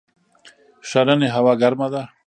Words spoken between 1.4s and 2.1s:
ګرمه ده؟